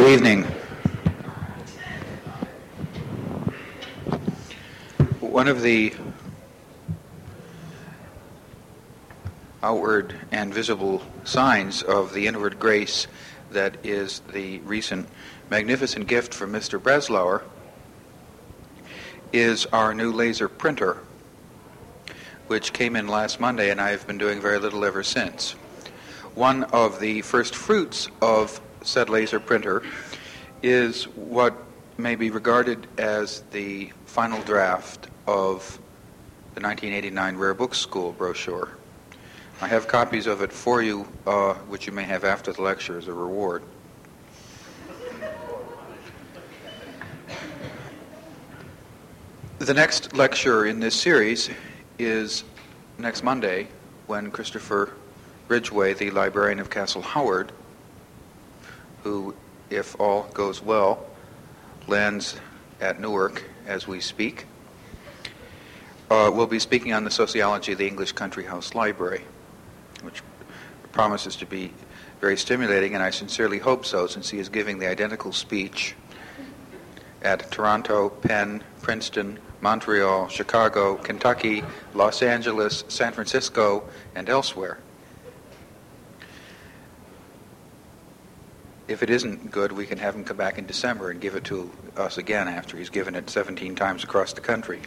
[0.00, 0.44] Good evening.
[5.20, 5.92] One of the
[9.62, 13.08] outward and visible signs of the inward grace
[13.50, 15.06] that is the recent
[15.50, 16.80] magnificent gift from Mr.
[16.80, 17.42] Breslauer
[19.34, 20.96] is our new laser printer,
[22.46, 25.52] which came in last Monday, and I've been doing very little ever since.
[26.34, 29.82] One of the first fruits of said laser printer
[30.62, 31.54] is what
[31.98, 35.78] may be regarded as the final draft of
[36.54, 38.70] the 1989 Rare Books School brochure.
[39.60, 42.96] I have copies of it for you, uh, which you may have after the lecture
[42.96, 43.62] as a reward.
[49.58, 51.50] The next lecture in this series
[51.98, 52.44] is
[52.96, 53.68] next Monday
[54.06, 54.94] when Christopher
[55.48, 57.52] Ridgway, the librarian of Castle Howard,
[59.02, 59.34] who,
[59.70, 61.06] if all goes well,
[61.86, 62.36] lands
[62.80, 64.46] at Newark as we speak,
[66.10, 69.24] uh, will be speaking on the sociology of the English Country House Library,
[70.02, 70.22] which
[70.92, 71.72] promises to be
[72.20, 75.94] very stimulating, and I sincerely hope so, since he is giving the identical speech
[77.22, 81.62] at Toronto, Penn, Princeton, Montreal, Chicago, Kentucky,
[81.94, 84.78] Los Angeles, San Francisco, and elsewhere.
[88.90, 91.44] If it isn't good, we can have him come back in December and give it
[91.44, 94.80] to us again after he's given it 17 times across the country.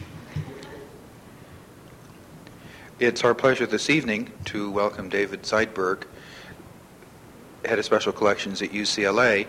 [2.99, 6.03] It's our pleasure this evening to welcome David Zeidberg,
[7.63, 9.47] head of special collections at UCLA,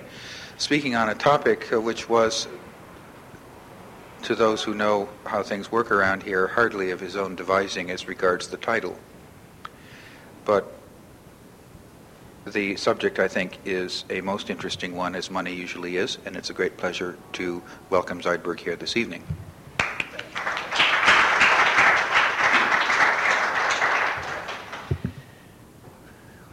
[0.56, 2.46] speaking on a topic which was
[4.22, 8.06] to those who know how things work around here, hardly of his own devising as
[8.06, 8.96] regards the title.
[10.44, 10.72] But
[12.46, 16.50] the subject, I think, is a most interesting one, as money usually is, and it's
[16.50, 19.24] a great pleasure to welcome Zeidberg here this evening.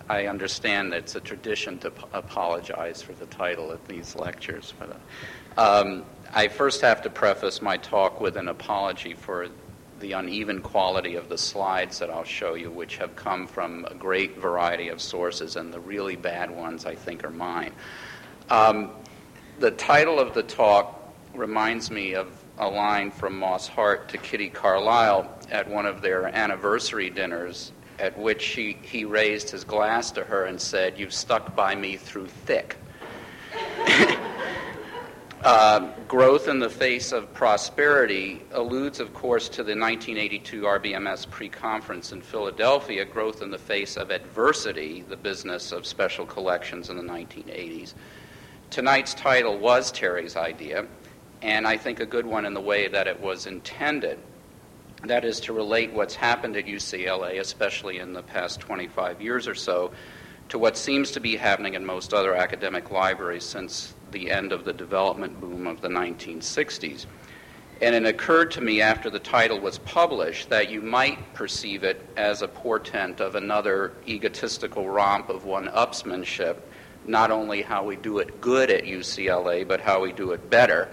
[0.07, 4.74] I understand it's a tradition to apologize for the title at these lectures.
[4.78, 5.00] But,
[5.57, 6.03] uh, um,
[6.34, 9.47] I first have to preface my talk with an apology for
[10.01, 13.95] the uneven quality of the slides that I'll show you, which have come from a
[13.95, 17.73] great variety of sources, and the really bad ones I think are mine.
[18.50, 18.91] Um,
[19.59, 24.50] the title of the talk reminds me of a line from Moss Hart to Kitty
[24.50, 30.23] Carlisle at one of their anniversary dinners, at which he, he raised his glass to
[30.23, 32.75] her and said, You've stuck by me through thick.
[35.44, 41.50] Uh, growth in the face of prosperity alludes, of course, to the 1982 RBMS pre
[41.50, 46.97] conference in Philadelphia, growth in the face of adversity, the business of special collections in
[46.97, 47.96] the 1980s.
[48.69, 50.85] Tonight's title was Terry's idea,
[51.41, 54.19] and I think a good one in the way that it was intended.
[55.06, 59.56] That is to relate what's happened at UCLA, especially in the past 25 years or
[59.56, 59.91] so,
[60.51, 64.66] to what seems to be happening in most other academic libraries since the end of
[64.66, 67.06] the development boom of the 1960s.
[67.81, 72.06] And it occurred to me after the title was published that you might perceive it
[72.17, 76.57] as a portent of another egotistical romp of one upsmanship,
[77.06, 80.89] not only how we do it good at UCLA, but how we do it better.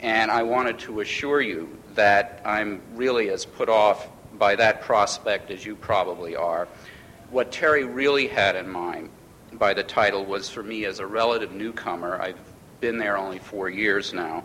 [0.00, 5.50] And I wanted to assure you that I'm really as put off by that prospect
[5.50, 6.68] as you probably are.
[7.30, 9.10] What Terry really had in mind
[9.52, 12.20] by the title was for me as a relative newcomer.
[12.20, 12.38] I've
[12.80, 14.44] been there only four years now,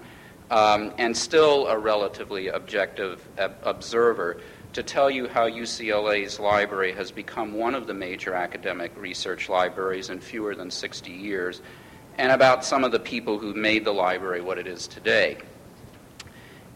[0.50, 4.42] um, and still a relatively objective ob- observer,
[4.74, 10.10] to tell you how UCLA's library has become one of the major academic research libraries
[10.10, 11.62] in fewer than 60 years,
[12.18, 15.38] and about some of the people who made the library what it is today.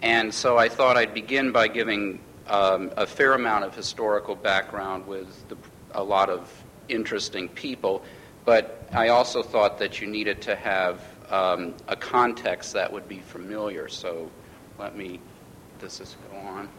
[0.02, 5.08] And so I thought I'd begin by giving um, a fair amount of historical background
[5.08, 5.56] with the,
[5.94, 6.50] a lot of
[6.90, 8.04] interesting people,
[8.46, 13.20] but I also thought that you needed to have um, a context that would be
[13.20, 13.88] familiar.
[13.88, 14.30] So
[14.78, 15.20] let me,
[15.80, 16.70] does this go on?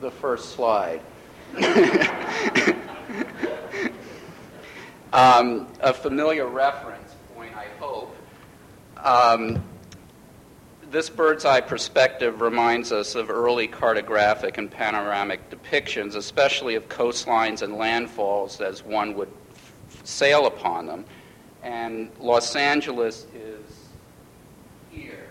[0.00, 1.00] The first slide.
[5.12, 8.14] um, a familiar reference point, I hope.
[9.02, 9.62] Um,
[10.90, 17.62] this bird's eye perspective reminds us of early cartographic and panoramic depictions, especially of coastlines
[17.62, 19.30] and landfalls as one would
[20.04, 21.04] sail upon them.
[21.62, 23.88] And Los Angeles is
[24.90, 25.26] here.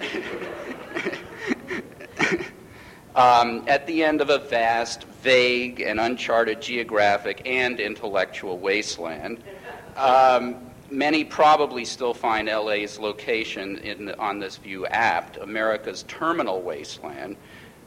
[3.14, 9.42] um, at the end of a vast, vague and uncharted geographic and intellectual wasteland.
[9.96, 17.36] Um, many probably still find LA's location in, on this view apt, America's terminal wasteland.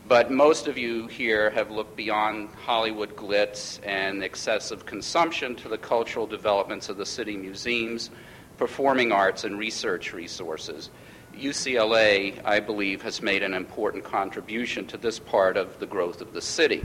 [0.08, 5.78] But most of you here have looked beyond Hollywood glitz and excessive consumption to the
[5.78, 8.10] cultural developments of the city museums,
[8.58, 10.90] performing arts, and research resources.
[11.36, 16.34] UCLA, I believe, has made an important contribution to this part of the growth of
[16.34, 16.84] the city.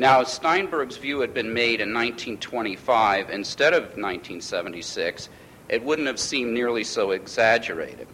[0.00, 5.28] Now, Steinberg's view had been made in 1925 instead of 1976,
[5.68, 8.08] it wouldn't have seemed nearly so exaggerated.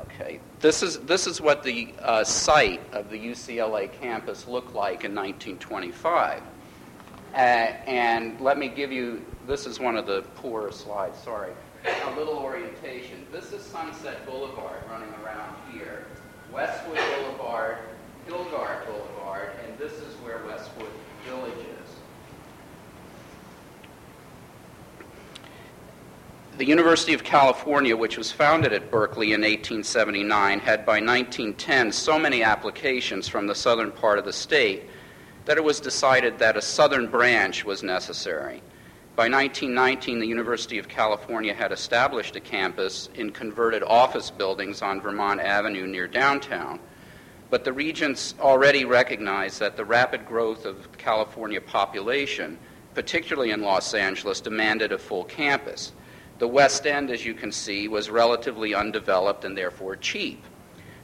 [0.00, 5.04] Okay, this is, this is what the uh, site of the UCLA campus looked like
[5.04, 6.42] in 1925.
[7.32, 11.52] Uh, and let me give you this is one of the poorer slides, sorry.
[11.84, 13.24] A little orientation.
[13.30, 16.06] This is Sunset Boulevard running around here,
[16.52, 17.78] Westwood Boulevard,
[18.26, 20.90] Hilgard Boulevard, and this is where Westwood
[21.24, 21.90] Village is.
[26.58, 32.18] The University of California, which was founded at Berkeley in 1879, had by 1910 so
[32.18, 34.84] many applications from the southern part of the state
[35.44, 38.62] that it was decided that a southern branch was necessary.
[39.16, 45.00] By 1919, the University of California had established a campus in converted office buildings on
[45.00, 46.80] Vermont Avenue near downtown.
[47.48, 52.58] But the regents already recognized that the rapid growth of California population,
[52.94, 55.92] particularly in Los Angeles, demanded a full campus.
[56.38, 60.44] The West End, as you can see, was relatively undeveloped and therefore cheap.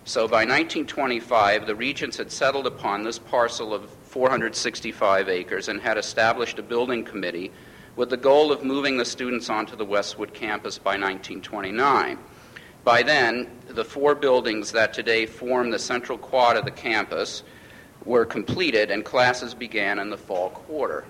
[0.04, 5.96] So by 1925, the regents had settled upon this parcel of 465 acres and had
[5.96, 7.52] established a building committee
[7.94, 12.18] with the goal of moving the students onto the Westwood campus by 1929.
[12.84, 17.44] By then, the four buildings that today form the central quad of the campus
[18.05, 21.05] were completed and classes began in the fall quarter.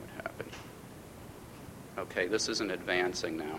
[0.00, 0.52] What happened?
[1.98, 3.58] Okay, this isn't advancing now.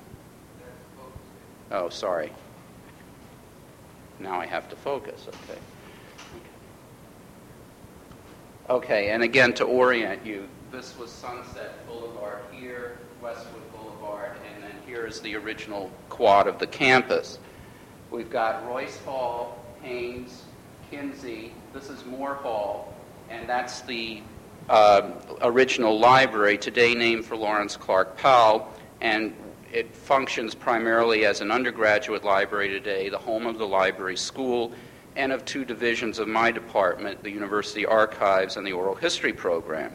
[1.71, 2.31] Oh, sorry.
[4.19, 5.27] Now I have to focus.
[5.27, 5.59] Okay.
[8.69, 13.70] Okay, and again, to orient you, this was Sunset Boulevard here, Westwood
[14.91, 17.39] here is the original quad of the campus.
[18.09, 20.43] We've got Royce Hall, Haines,
[20.89, 21.53] Kinsey.
[21.73, 22.93] This is Moore Hall,
[23.29, 24.21] and that's the
[24.67, 25.11] uh,
[25.43, 28.67] original library, today named for Lawrence Clark Powell,
[28.99, 29.33] and
[29.71, 34.73] it functions primarily as an undergraduate library today, the home of the library school,
[35.15, 39.93] and of two divisions of my department, the University Archives and the Oral History Program.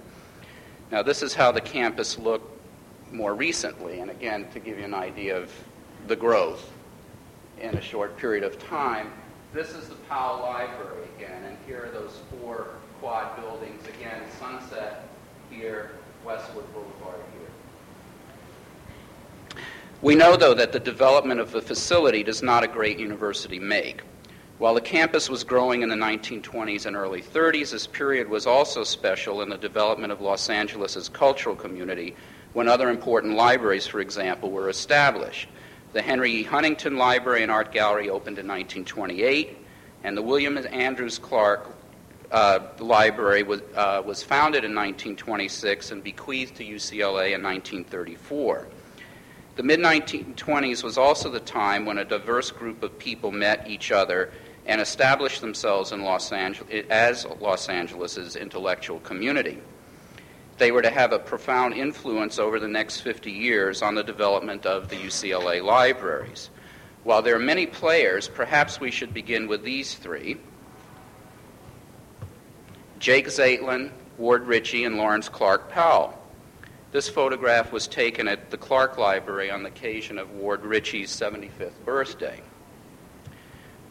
[0.90, 2.55] Now, this is how the campus looked
[3.12, 5.52] more recently, and again, to give you an idea of
[6.06, 6.70] the growth
[7.60, 9.12] in a short period of time,
[9.52, 12.68] this is the Powell Library again, and here are those four
[13.00, 15.08] quad buildings again Sunset
[15.50, 15.92] here,
[16.24, 19.62] Westwood Boulevard here.
[20.02, 24.02] We know, though, that the development of the facility does not a great university make.
[24.58, 28.84] While the campus was growing in the 1920s and early 30s, this period was also
[28.84, 32.14] special in the development of Los Angeles' cultural community
[32.56, 35.46] when other important libraries, for example, were established.
[35.92, 36.42] The Henry E.
[36.42, 39.58] Huntington Library and Art Gallery opened in 1928,
[40.04, 41.76] and the William Andrews Clark
[42.30, 48.66] uh, Library was, uh, was founded in 1926 and bequeathed to UCLA in 1934.
[49.56, 53.92] The mid 1920s was also the time when a diverse group of people met each
[53.92, 54.32] other
[54.64, 59.60] and established themselves in Los Angeles as Los Angeles's intellectual community.
[60.58, 64.64] They were to have a profound influence over the next 50 years on the development
[64.64, 66.50] of the UCLA libraries.
[67.04, 70.38] While there are many players, perhaps we should begin with these three
[72.98, 76.18] Jake Zeitlin, Ward Ritchie, and Lawrence Clark Powell.
[76.92, 81.84] This photograph was taken at the Clark Library on the occasion of Ward Ritchie's 75th
[81.84, 82.40] birthday.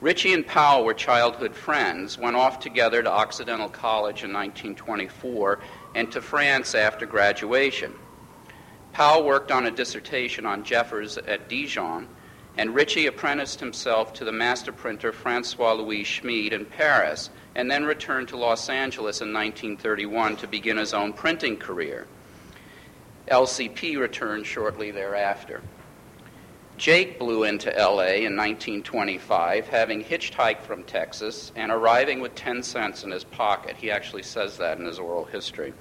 [0.02, 5.60] Ritchie and Powell were childhood friends, went off together to Occidental College in 1924
[5.96, 7.94] and to France after graduation.
[8.92, 12.08] Powell worked on a dissertation on Jeffers at Dijon,
[12.58, 17.86] and Ritchie apprenticed himself to the master printer Francois Louis Schmied in Paris, and then
[17.86, 22.08] returned to Los Angeles in 1931 to begin his own printing career.
[23.30, 25.62] LCP returned shortly thereafter.
[26.78, 33.06] Jake blew into LA in 1925, having hitchhiked from Texas and arriving with 10 cents
[33.06, 33.78] in his pocket.
[33.78, 35.74] He actually says that in his oral history.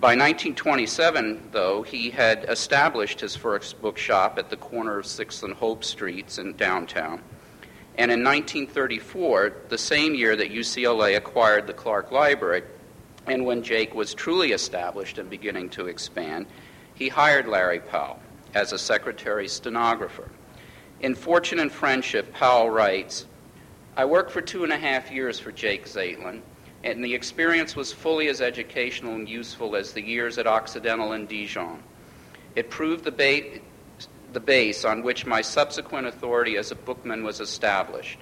[0.00, 5.54] By 1927, though, he had established his first bookshop at the corner of 6th and
[5.54, 7.22] Hope Streets in downtown.
[7.96, 12.62] And in 1934, the same year that UCLA acquired the Clark Library,
[13.26, 16.46] and when Jake was truly established and beginning to expand,
[16.94, 18.18] he hired Larry Powell
[18.54, 20.30] as a secretary stenographer.
[21.00, 23.26] In Fortune and Friendship, Powell writes,
[23.96, 26.42] I worked for two and a half years for Jake Zeitlin,
[26.84, 31.28] and the experience was fully as educational and useful as the years at Occidental and
[31.28, 31.82] Dijon.
[32.56, 33.60] It proved the, ba-
[34.32, 38.18] the base on which my subsequent authority as a bookman was established.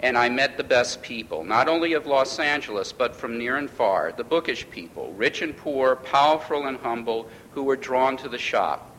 [0.00, 3.70] And I met the best people, not only of Los Angeles, but from near and
[3.70, 8.38] far, the bookish people, rich and poor, powerful and humble, who were drawn to the
[8.38, 8.91] shop.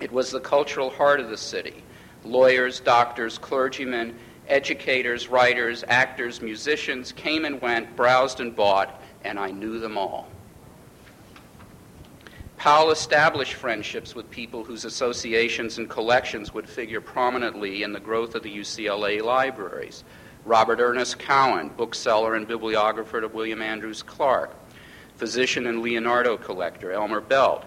[0.00, 1.82] It was the cultural heart of the city.
[2.24, 4.14] Lawyers, doctors, clergymen,
[4.48, 10.28] educators, writers, actors, musicians came and went, browsed and bought, and I knew them all.
[12.56, 18.34] Powell established friendships with people whose associations and collections would figure prominently in the growth
[18.34, 20.04] of the UCLA libraries.
[20.44, 24.54] Robert Ernest Cowan, bookseller and bibliographer to William Andrews Clark,
[25.16, 27.64] physician and Leonardo collector Elmer Belt,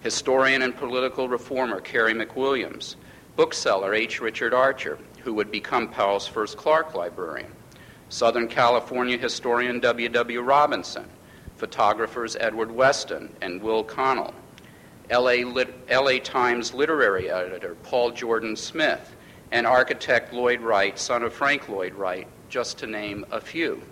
[0.00, 2.96] historian and political reformer Carey McWilliams,
[3.36, 4.20] bookseller H.
[4.20, 7.52] Richard Archer, who would become Powell's first Clark librarian,
[8.08, 10.08] Southern California historian W.
[10.08, 10.40] W.
[10.40, 11.06] Robinson,
[11.56, 14.32] photographers Edward Weston and Will Connell,
[15.10, 19.16] LA, Lit- LA Times literary editor Paul Jordan Smith,
[19.50, 23.82] and architect Lloyd Wright, son of Frank Lloyd Wright, just to name a few.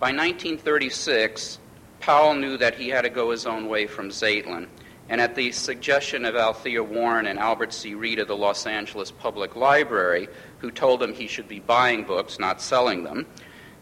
[0.00, 1.59] By 1936,
[2.00, 4.68] Powell knew that he had to go his own way from Zeitlin,
[5.08, 7.94] and at the suggestion of Althea Warren and Albert C.
[7.94, 10.28] Reed of the Los Angeles Public Library,
[10.58, 13.26] who told him he should be buying books, not selling them,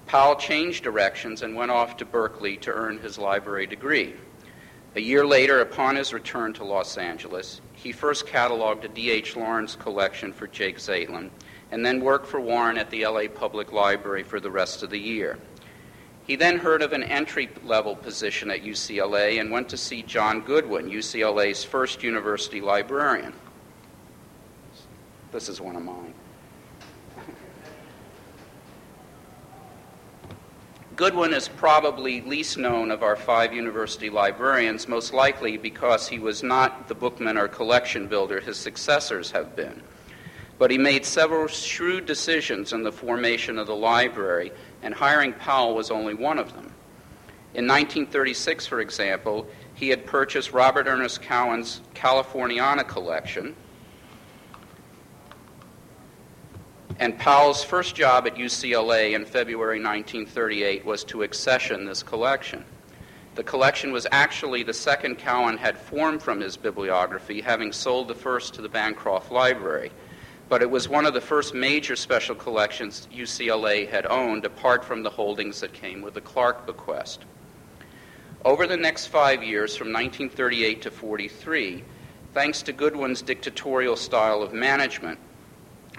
[0.06, 4.14] Powell changed directions and went off to Berkeley to earn his library degree.
[4.96, 9.36] A year later, upon his return to Los Angeles, he first cataloged a D.H.
[9.36, 11.30] Lawrence collection for Jake Zeitlin
[11.70, 14.98] and then worked for Warren at the LA Public Library for the rest of the
[14.98, 15.38] year.
[16.28, 20.42] He then heard of an entry level position at UCLA and went to see John
[20.42, 23.32] Goodwin, UCLA's first university librarian.
[25.32, 26.12] This is one of mine.
[30.96, 36.42] Goodwin is probably least known of our five university librarians, most likely because he was
[36.42, 39.80] not the bookman or collection builder his successors have been.
[40.58, 45.74] But he made several shrewd decisions in the formation of the library, and hiring Powell
[45.74, 46.72] was only one of them.
[47.54, 53.56] In 1936, for example, he had purchased Robert Ernest Cowan's Californiana collection,
[57.00, 62.64] And Powell's first job at UCLA in February 1938 was to accession this collection.
[63.36, 68.16] The collection was actually the second Cowan had formed from his bibliography, having sold the
[68.16, 69.92] first to the Bancroft Library.
[70.48, 75.02] But it was one of the first major special collections UCLA had owned, apart from
[75.02, 77.24] the holdings that came with the Clark bequest.
[78.44, 81.84] Over the next five years, from 1938 to 43,
[82.32, 85.18] thanks to Goodwin's dictatorial style of management,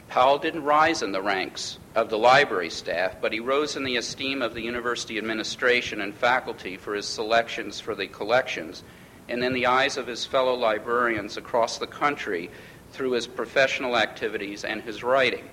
[0.08, 3.98] Powell didn't rise in the ranks of the library staff, but he rose in the
[3.98, 8.84] esteem of the university administration and faculty for his selections for the collections,
[9.28, 12.50] and in the eyes of his fellow librarians across the country
[12.92, 15.50] through his professional activities and his writing.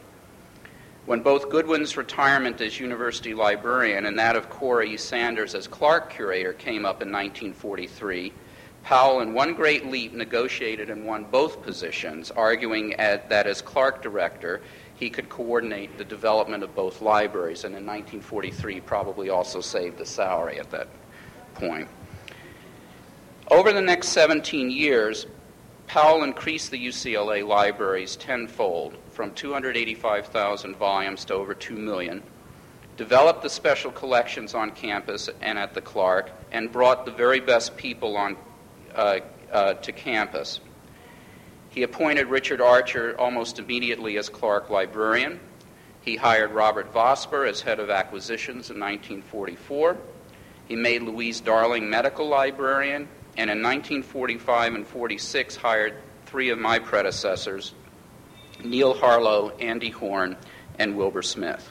[1.07, 4.97] When both Goodwin's retirement as university librarian and that of Cora E.
[4.97, 8.33] Sanders as Clark curator came up in 1943,
[8.83, 14.03] Powell, in one great leap, negotiated and won both positions, arguing at, that as Clark
[14.03, 14.61] director,
[14.95, 20.07] he could coordinate the development of both libraries, and in 1943 probably also saved the
[20.07, 20.89] salary at that
[21.55, 21.89] point.
[23.51, 25.27] Over the next 17 years,
[25.87, 32.23] Powell increased the UCLA libraries tenfold, from 285,000 volumes to over 2 million,
[32.97, 37.77] developed the special collections on campus and at the Clark, and brought the very best
[37.77, 38.37] people on
[38.95, 39.21] uh,
[39.53, 40.61] uh, to campus.
[41.71, 45.39] He appointed Richard Archer almost immediately as Clark librarian.
[46.01, 49.97] He hired Robert Vosper as head of acquisitions in 1944.
[50.67, 55.95] He made Louise Darling medical librarian, and in 1945 and 46 hired
[56.27, 57.75] three of my predecessors,
[58.65, 60.37] Neal Harlow, Andy Horn,
[60.79, 61.71] and Wilbur Smith.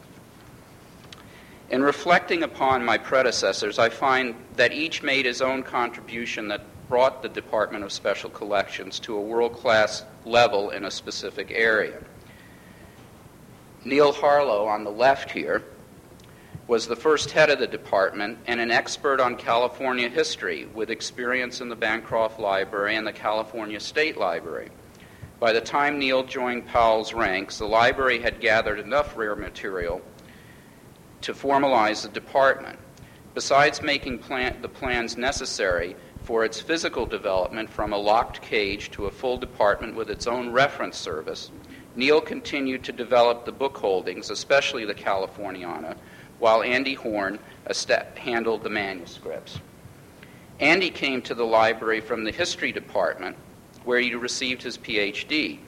[1.70, 7.24] In reflecting upon my predecessors, I find that each made his own contribution that brought
[7.24, 12.04] the Department of Special Collections to a world class level in a specific area.
[13.84, 15.64] Neal Harlow, on the left here,
[16.68, 21.62] was the first head of the department and an expert on California history with experience
[21.62, 24.70] in the Bancroft Library and the California State Library.
[25.40, 30.02] By the time Neal joined Powell's ranks, the library had gathered enough rare material
[31.22, 32.80] to formalize the department.
[33.36, 39.06] Besides making plan- the plans necessary for its physical development from a locked cage to
[39.06, 41.52] a full department with its own reference service,
[41.96, 45.96] Neal continued to develop the book holdings, especially the Californiana,
[46.40, 47.40] while Andy Horn
[48.16, 49.60] handled the manuscripts.
[50.60, 53.36] Andy came to the library from the history department,
[53.84, 55.60] where he received his PhD.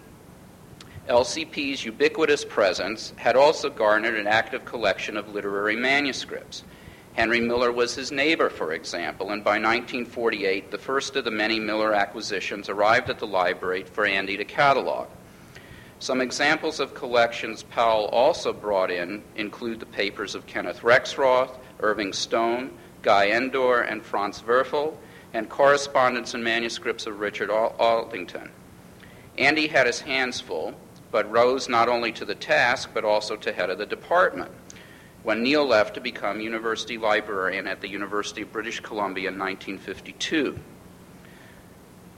[1.08, 6.64] LCP's ubiquitous presence had also garnered an active collection of literary manuscripts.
[7.14, 11.60] Henry Miller was his neighbor, for example, and by 1948, the first of the many
[11.60, 15.08] Miller acquisitions arrived at the library for Andy to catalog.
[16.00, 22.14] Some examples of collections Powell also brought in include the papers of Kenneth Rexroth, Irving
[22.14, 24.96] Stone, Guy Endore, and Franz Werfel,
[25.34, 28.52] and correspondence and manuscripts of Richard Aldington.
[29.38, 30.74] Andy had his hands full,
[31.12, 34.52] but rose not only to the task, but also to head of the department
[35.24, 40.58] when Neal left to become university librarian at the University of British Columbia in 1952.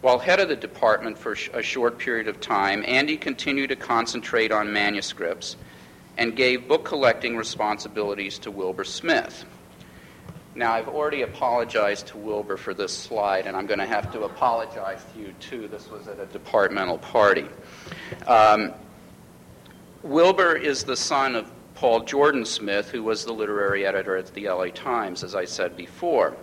[0.02, 4.52] While head of the department for a short period of time, Andy continued to concentrate
[4.52, 5.58] on manuscripts
[6.18, 9.46] and gave book collecting responsibilities to Wilbur Smith.
[10.56, 14.24] Now, I've already apologized to Wilbur for this slide, and I'm going to have to
[14.24, 15.68] apologize to you too.
[15.68, 17.46] This was at a departmental party.
[18.26, 18.74] Um,
[20.02, 24.50] Wilbur is the son of Paul Jordan Smith, who was the literary editor at the
[24.50, 26.36] LA Times, as I said before.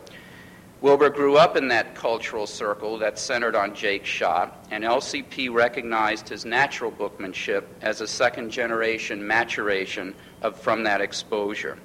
[0.86, 6.28] Wilbur grew up in that cultural circle that centered on Jake Schott, and LCP recognized
[6.28, 11.76] his natural bookmanship as a second generation maturation of, from that exposure.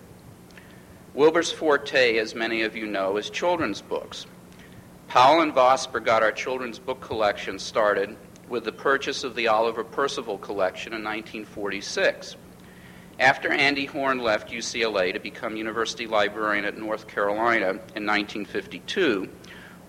[1.16, 4.28] Wilbur's forte, as many of you know, is children's books.
[5.08, 8.16] Powell and Vosper got our children's book collection started
[8.50, 12.36] with the purchase of the Olive Percival collection in 1946.
[13.20, 19.30] After Andy Horn left UCLA to become university librarian at North Carolina in 1952,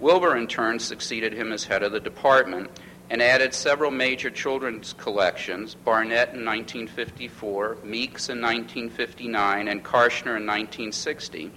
[0.01, 2.71] Wilbur in turn succeeded him as head of the department
[3.09, 10.47] and added several major children's collections Barnett in 1954, Meeks in 1959, and Karshner in
[10.47, 11.53] 1960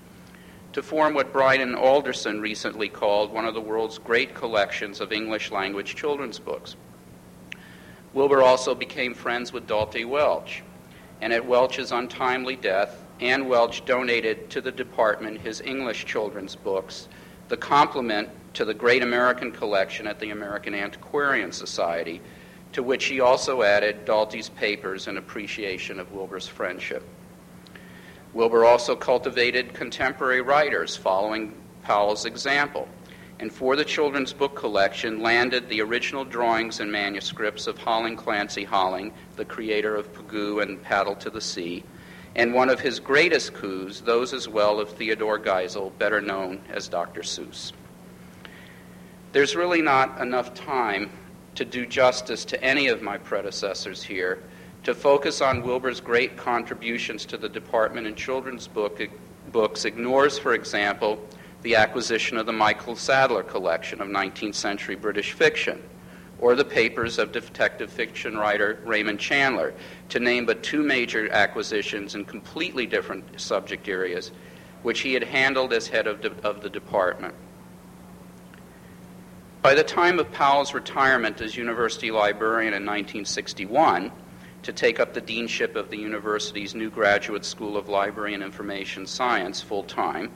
[0.73, 5.49] to form what Brian Alderson recently called one of the world's great collections of English
[5.51, 6.75] language children's books.
[8.13, 10.63] Wilbur also became friends with d'Alté Welch
[11.21, 17.07] and at Welch's untimely death, Ann Welch donated to the department his English children's books,
[17.47, 22.21] the complement to the Great American Collection at the American Antiquarian Society,
[22.73, 27.03] to which he also added d'Alté's papers in appreciation of Wilbur's friendship.
[28.33, 32.87] Wilbur also cultivated contemporary writers following Powell's example
[33.39, 38.63] and for the children's book collection landed the original drawings and manuscripts of Holling Clancy
[38.63, 41.83] Holling, the creator of Pagoo and Paddle to the Sea,
[42.35, 46.87] and one of his greatest coups, those as well of Theodore Geisel, better known as
[46.87, 47.21] Dr.
[47.21, 47.73] Seuss.
[49.31, 51.09] There's really not enough time
[51.55, 54.41] to do justice to any of my predecessors here
[54.83, 59.01] to focus on Wilbur's great contributions to the department in children's book,
[59.51, 61.19] books ignores, for example,
[61.65, 65.81] the acquisition of the Michael Sadleir collection of 19th century British fiction,
[66.37, 69.73] or the papers of detective fiction writer Raymond Chandler,
[70.09, 74.31] to name but two major acquisitions in completely different subject areas,
[74.83, 77.33] which he had handled as head of, de- of the department.
[79.63, 84.11] By the time of Powell's retirement as university librarian in 1961,
[84.61, 89.07] to take up the deanship of the university's new graduate school of library and information
[89.07, 90.29] science full time,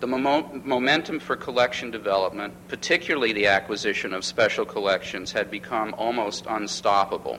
[0.00, 7.38] the momentum for collection development, particularly the acquisition of special collections, had become almost unstoppable.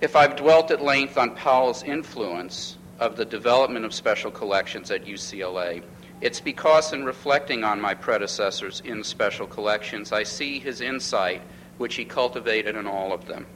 [0.00, 5.04] If I've dwelt at length on Powell's influence of the development of special collections at
[5.04, 5.82] UCLA,
[6.20, 11.42] it's because in reflecting on my predecessors in special collections, I see his insight,
[11.78, 13.46] which he cultivated in all of them,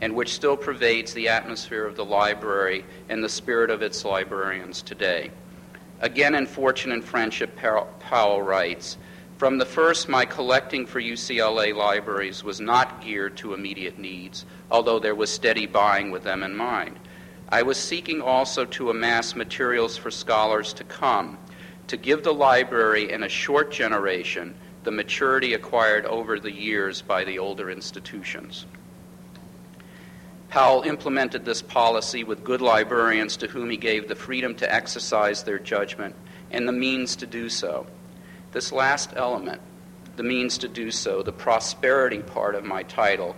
[0.00, 4.82] and which still pervades the atmosphere of the library and the spirit of its librarians
[4.82, 5.30] today.
[6.00, 8.98] Again, in Fortune and Friendship, Powell writes
[9.36, 15.00] From the first, my collecting for UCLA libraries was not geared to immediate needs, although
[15.00, 16.98] there was steady buying with them in mind.
[17.48, 21.38] I was seeking also to amass materials for scholars to come,
[21.88, 27.24] to give the library in a short generation the maturity acquired over the years by
[27.24, 28.66] the older institutions.
[30.48, 35.42] Powell implemented this policy with good librarians to whom he gave the freedom to exercise
[35.42, 36.14] their judgment
[36.50, 37.86] and the means to do so.
[38.52, 39.60] This last element,
[40.16, 43.36] the means to do so, the prosperity part of my title,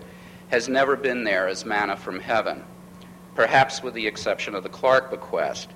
[0.49, 2.63] has never been there as manna from heaven,
[3.35, 5.71] perhaps with the exception of the Clark bequest,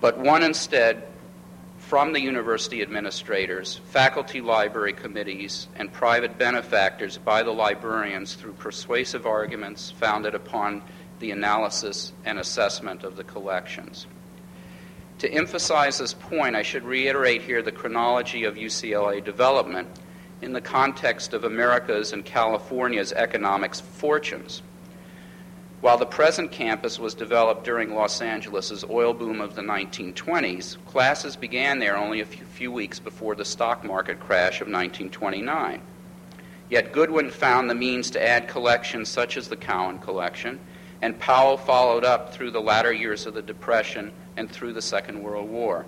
[0.00, 1.06] but one instead
[1.90, 9.26] from the university administrators, faculty library committees, and private benefactors by the librarians through persuasive
[9.26, 10.80] arguments founded upon
[11.18, 14.06] the analysis and assessment of the collections.
[15.18, 19.88] To emphasize this point, I should reiterate here the chronology of UCLA development
[20.40, 24.62] in the context of America's and California's economic fortunes.
[25.80, 31.36] While the present campus was developed during Los Angeles' oil boom of the 1920s, classes
[31.36, 35.80] began there only a few, weeks before the stock market crash of 1929.
[36.68, 40.60] Yet Goodwin found the means to add collections such as the Cowan Collection,
[41.00, 45.22] and Powell followed up through the latter years of the Depression and through the Second
[45.22, 45.86] World War.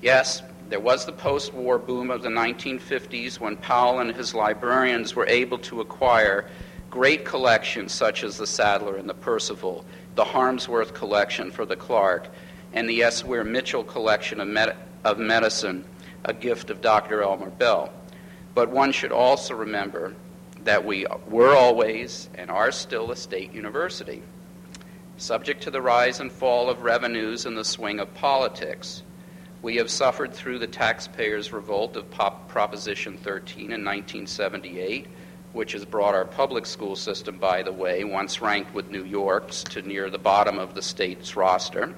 [0.00, 5.14] Yes, there was the post war boom of the 1950s when Powell and his librarians
[5.14, 6.46] were able to acquire
[6.94, 12.28] great collections such as the Sadleir and the Percival, the Harmsworth collection for the Clark,
[12.72, 13.24] and the S.
[13.24, 15.84] Weir Mitchell collection of, med- of medicine,
[16.24, 17.20] a gift of Dr.
[17.20, 17.90] Elmer Belt.
[18.54, 20.14] But one should also remember
[20.62, 24.22] that we were always and are still a state university,
[25.16, 29.02] subject to the rise and fall of revenues and the swing of politics.
[29.62, 35.08] We have suffered through the taxpayers' revolt of Pop- Proposition 13 in 1978
[35.54, 39.62] which has brought our public school system, by the way, once ranked with New York's,
[39.62, 41.94] to near the bottom of the state's roster.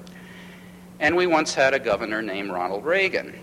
[0.99, 3.33] And we once had a governor named Ronald Reagan,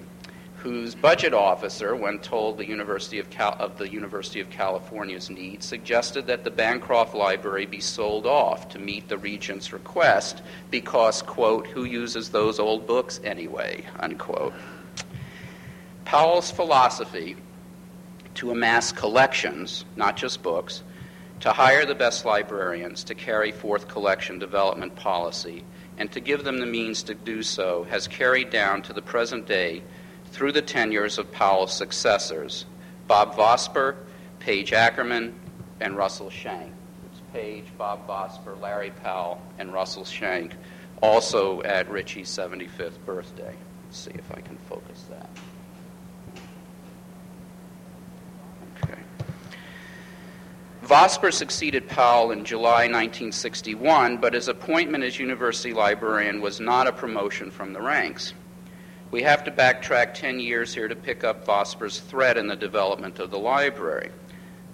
[0.57, 5.67] whose budget officer, when told the University of, Cal- of the University of California's needs,
[5.67, 11.67] suggested that the Bancroft Library be sold off to meet the regent's request because, quote,
[11.67, 14.55] who uses those old books anyway, unquote.
[16.05, 17.37] Powell's philosophy
[18.35, 20.83] to amass collections, not just books,
[21.41, 25.65] to hire the best librarians to carry forth collection development policy,
[25.99, 29.47] and to give them the means to do so has carried down to the present
[29.47, 29.83] day
[30.27, 32.67] through the tenures of Powell's successors,
[33.07, 33.97] Bob Vosper,
[34.41, 35.35] Page Ackerman,
[35.81, 36.73] and Russell Shank.
[37.11, 40.55] It's Page, Bob Vosper, Larry Powell, and Russell Shank,
[41.03, 43.55] also at Ritchie's 75th birthday.
[43.85, 45.29] Let's see if I can focus that.
[50.85, 56.93] Vosper succeeded Powell in July 1961, but his appointment as university librarian was not a
[56.93, 58.35] promotion from the ranks.
[59.11, 63.19] We have to backtrack 10 years here to pick up Vosper's thread in the development
[63.19, 64.11] of the library.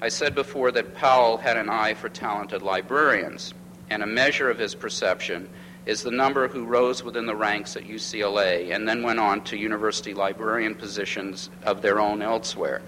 [0.01, 3.55] I said before that Powell had an eye for talented librarians,
[3.89, 5.49] and a measure of his perception
[5.87, 9.57] is the number who rose within the ranks at UCLA and then went on to
[9.57, 12.83] university librarian positions of their own elsewhere.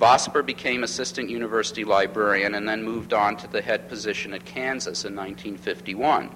[0.00, 5.04] Vosper became assistant university librarian and then moved on to the head position at Kansas
[5.04, 6.30] in 1951.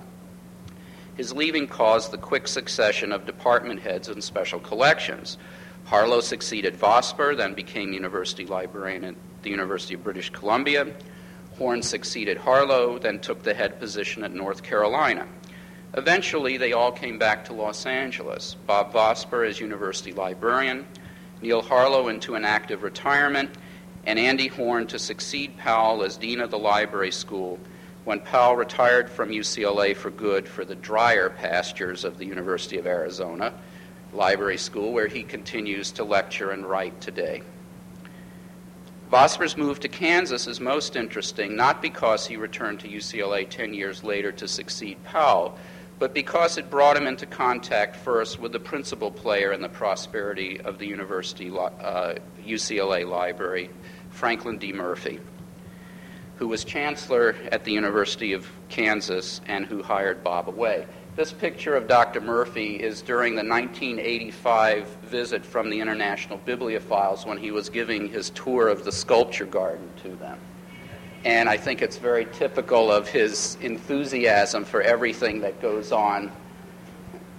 [1.16, 5.38] His leaving caused the quick succession of department heads and special collections.
[5.86, 10.92] Harlow succeeded Vosper, then became university librarian at the University of British Columbia.
[11.58, 15.26] Horn succeeded Harlow, then took the head position at North Carolina.
[15.94, 18.56] Eventually, they all came back to Los Angeles.
[18.66, 20.86] Bob Vosper as university librarian,
[21.46, 23.50] Neal Harlow into an active retirement,
[24.04, 27.60] and Andy Horn to succeed Powell as Dean of the Library School
[28.02, 32.86] when Powell retired from UCLA for good for the drier pastures of the University of
[32.88, 33.54] Arizona
[34.12, 37.42] Library School, where he continues to lecture and write today.
[39.12, 44.02] Vosper's move to Kansas is most interesting, not because he returned to UCLA 10 years
[44.02, 45.56] later to succeed Powell,
[45.98, 50.60] but because it brought him into contact first with the principal player in the prosperity
[50.60, 53.70] of the university uh, UCLA library,
[54.10, 54.72] Franklin D.
[54.72, 55.20] Murphy,
[56.36, 60.86] who was chancellor at the University of Kansas and who hired Bob Away.
[61.16, 62.20] This picture of Dr.
[62.20, 68.28] Murphy is during the 1985 visit from the International Bibliophiles when he was giving his
[68.30, 70.38] tour of the sculpture garden to them
[71.24, 76.30] and I think it's very typical of his enthusiasm for everything that goes on.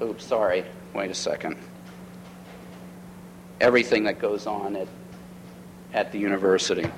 [0.02, 1.58] Oops, sorry, wait a second.
[3.62, 4.88] Everything that goes on at,
[5.94, 6.90] at the university.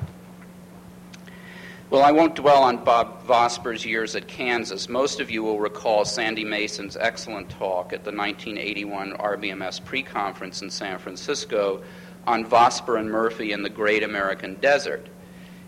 [1.89, 4.87] Well, I won't dwell on Bob Vosper's years at Kansas.
[4.87, 10.61] Most of you will recall Sandy Mason's excellent talk at the 1981 RBMS pre conference
[10.61, 11.81] in San Francisco
[12.27, 15.07] on Vosper and Murphy in the Great American Desert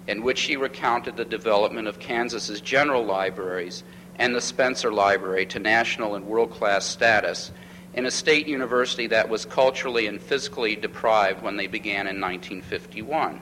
[0.08, 3.84] in which she recounted the development of Kansas's general libraries
[4.16, 7.52] and the Spencer Library to national and world class status
[7.94, 13.42] in a state university that was culturally and physically deprived when they began in 1951.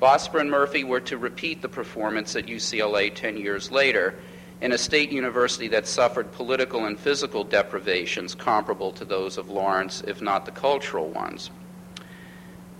[0.00, 4.14] Vosper and Murphy were to repeat the performance at UCLA 10 years later
[4.60, 10.02] in a state university that suffered political and physical deprivations comparable to those of Lawrence,
[10.06, 11.50] if not the cultural ones.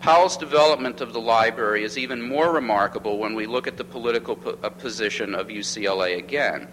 [0.01, 4.37] Powell's development of the library is even more remarkable when we look at the political
[4.37, 6.69] po- uh, position of UCLA again.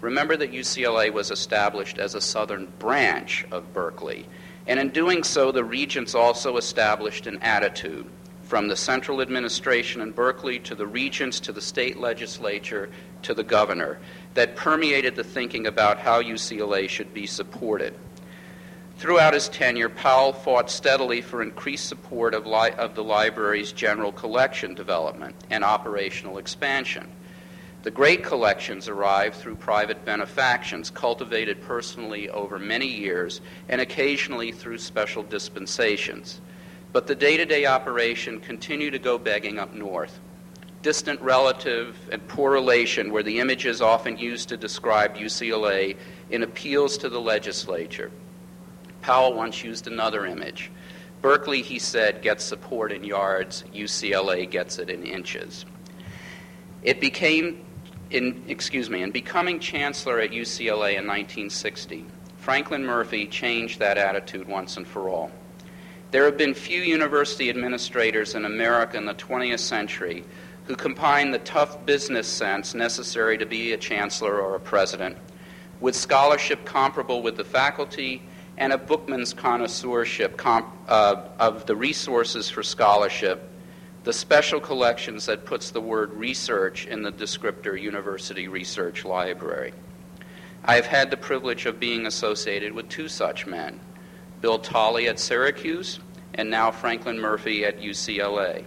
[0.00, 4.26] Remember that UCLA was established as a southern branch of Berkeley,
[4.66, 8.06] and in doing so, the regents also established an attitude
[8.42, 12.90] from the central administration in Berkeley to the regents to the state legislature
[13.22, 13.98] to the governor
[14.34, 17.94] that permeated the thinking about how UCLA should be supported.
[18.98, 24.10] Throughout his tenure, Powell fought steadily for increased support of, li- of the library's general
[24.10, 27.06] collection development and operational expansion.
[27.82, 34.78] The great collections arrived through private benefactions cultivated personally over many years and occasionally through
[34.78, 36.40] special dispensations.
[36.92, 40.18] But the day to day operation continued to go begging up north
[40.86, 45.96] distant relative, and poor relation were the images often used to describe UCLA
[46.30, 48.08] in appeals to the legislature.
[49.06, 50.72] Powell once used another image.
[51.22, 55.64] Berkeley, he said, gets support in yards, UCLA gets it in inches.
[56.82, 57.64] It became,
[58.10, 62.04] in, excuse me, in becoming chancellor at UCLA in 1960,
[62.38, 65.30] Franklin Murphy changed that attitude once and for all.
[66.10, 70.24] There have been few university administrators in America in the 20th century
[70.64, 75.16] who combine the tough business sense necessary to be a chancellor or a president
[75.78, 78.20] with scholarship comparable with the faculty
[78.58, 83.50] and a bookman's connoisseurship comp, uh, of the resources for scholarship,
[84.04, 89.72] the special collections that puts the word research in the descriptor University Research Library.
[90.64, 93.80] I have had the privilege of being associated with two such men
[94.40, 96.00] Bill Tolley at Syracuse
[96.34, 98.64] and now Franklin Murphy at UCLA.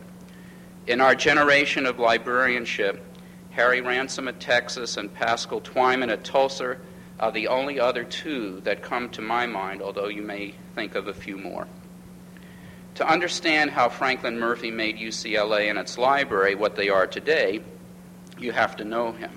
[0.87, 3.05] In our generation of librarianship,
[3.51, 6.77] Harry Ransom at Texas and Paschal Twyman at Tulsa
[7.19, 11.07] are the only other two that come to my mind, although you may think of
[11.07, 11.67] a few more.
[12.95, 17.61] To understand how Franklin Murphy made UCLA and its library what they are today,
[18.37, 19.31] you have to know him.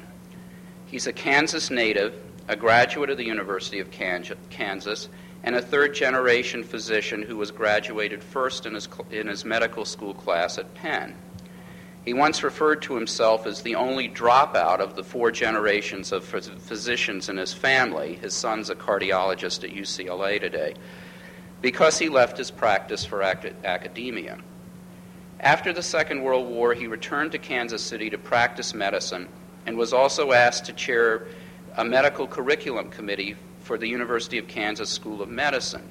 [0.86, 2.14] He's a Kansas native,
[2.48, 5.08] a graduate of the University of Kansas,
[5.44, 10.14] and a third generation physician who was graduated first in his, in his medical school
[10.14, 11.14] class at Penn.
[12.04, 17.28] He once referred to himself as the only dropout of the four generations of physicians
[17.28, 18.14] in his family.
[18.14, 20.74] His son's a cardiologist at UCLA today,
[21.60, 24.38] because he left his practice for academia.
[25.38, 29.28] After the Second World War, he returned to Kansas City to practice medicine
[29.64, 31.26] and was also asked to chair
[31.76, 35.88] a medical curriculum committee for the University of Kansas School of Medicine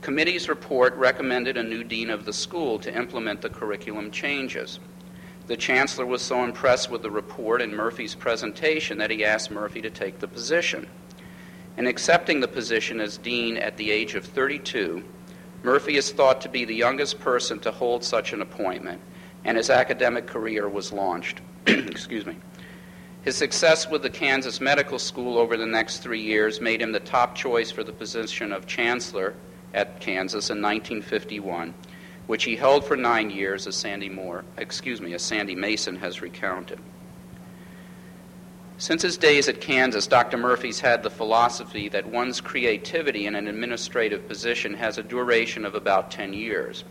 [0.00, 4.78] committee's report recommended a new dean of the school to implement the curriculum changes.
[5.46, 9.80] The chancellor was so impressed with the report and Murphy's presentation that he asked Murphy
[9.82, 10.88] to take the position.
[11.76, 15.04] In accepting the position as dean at the age of 32,
[15.62, 19.00] Murphy is thought to be the youngest person to hold such an appointment,
[19.44, 21.40] and his academic career was launched.
[21.66, 22.36] Excuse me.
[23.22, 27.00] His success with the Kansas Medical School over the next three years made him the
[27.00, 29.34] top choice for the position of chancellor
[29.74, 31.74] at Kansas in 1951,
[32.26, 36.22] which he held for nine years, as Sandy Moore, excuse me, as Sandy Mason has
[36.22, 36.78] recounted.
[38.78, 40.36] Since his days at Kansas, Dr.
[40.36, 45.74] Murphy's had the philosophy that one's creativity in an administrative position has a duration of
[45.74, 46.84] about 10 years.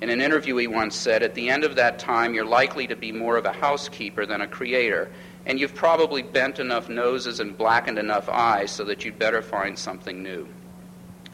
[0.00, 2.94] In an interview, he once said, At the end of that time, you're likely to
[2.94, 5.10] be more of a housekeeper than a creator,
[5.44, 9.76] and you've probably bent enough noses and blackened enough eyes so that you'd better find
[9.76, 10.48] something new.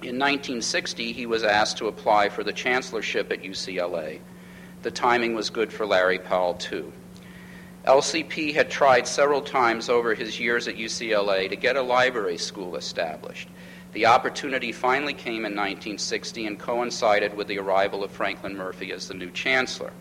[0.00, 4.20] In 1960, he was asked to apply for the chancellorship at UCLA.
[4.82, 6.92] The timing was good for Larry Powell, too.
[7.84, 12.76] LCP had tried several times over his years at UCLA to get a library school
[12.76, 13.48] established.
[13.92, 19.08] The opportunity finally came in 1960 and coincided with the arrival of Franklin Murphy as
[19.08, 19.92] the new chancellor.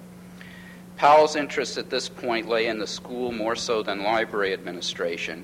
[0.98, 5.44] Powell's interest at this point lay in the school more so than library administration,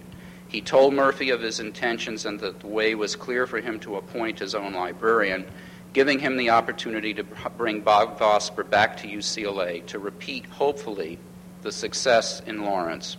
[0.53, 3.95] he told Murphy of his intentions and that the way was clear for him to
[3.95, 5.45] appoint his own librarian,
[5.93, 7.23] giving him the opportunity to
[7.57, 11.17] bring Bob Vosper back to UCLA to repeat, hopefully,
[11.63, 13.17] the success in Lawrence.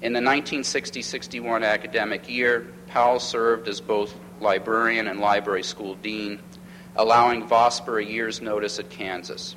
[0.00, 6.38] In the 1960 61 academic year, Powell served as both librarian and library school dean,
[6.94, 9.56] allowing Vosper a year's notice at Kansas.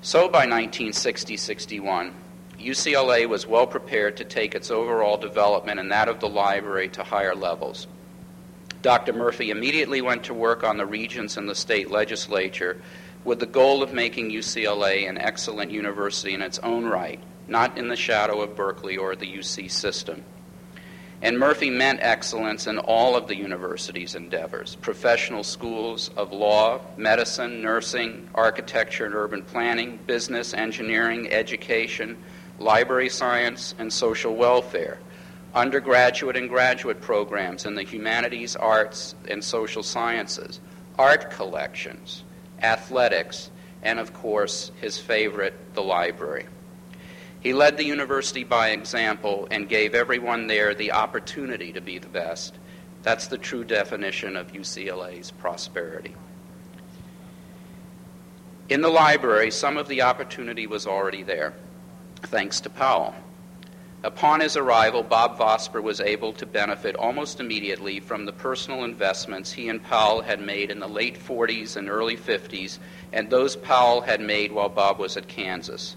[0.00, 2.14] So by 1960 61,
[2.60, 7.02] UCLA was well prepared to take its overall development and that of the library to
[7.02, 7.86] higher levels.
[8.82, 9.12] Dr.
[9.12, 12.80] Murphy immediately went to work on the regents and the state legislature
[13.24, 17.88] with the goal of making UCLA an excellent university in its own right, not in
[17.88, 20.24] the shadow of Berkeley or the UC system.
[21.22, 27.60] And Murphy meant excellence in all of the university's endeavors professional schools of law, medicine,
[27.60, 32.16] nursing, architecture and urban planning, business, engineering, education,
[32.60, 34.98] library science, and social welfare,
[35.54, 40.60] undergraduate and graduate programs in the humanities, arts, and social sciences,
[40.98, 42.22] art collections,
[42.62, 43.50] athletics,
[43.82, 46.46] and of course, his favorite, the library.
[47.40, 52.08] He led the university by example and gave everyone there the opportunity to be the
[52.08, 52.54] best.
[53.02, 56.14] That's the true definition of UCLA's prosperity.
[58.68, 61.54] In the library, some of the opportunity was already there,
[62.22, 63.14] thanks to Powell.
[64.02, 69.52] Upon his arrival, Bob Vosper was able to benefit almost immediately from the personal investments
[69.52, 72.78] he and Powell had made in the late 40s and early 50s,
[73.12, 75.96] and those Powell had made while Bob was at Kansas.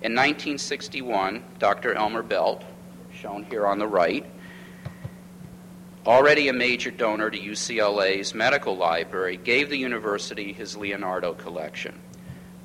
[0.00, 1.92] In 1961, Dr.
[1.92, 2.64] Elmer Belt,
[3.12, 4.24] shown here on the right,
[6.06, 11.98] already a major donor to UCLA's medical library, gave the university his Leonardo collection.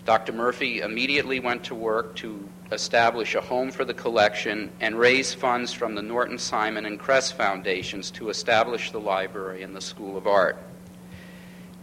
[0.06, 0.32] Dr.
[0.32, 5.72] Murphy immediately went to work to establish a home for the collection and raise funds
[5.72, 10.28] from the Norton Simon and Kress foundations to establish the library and the School of
[10.28, 10.58] Art.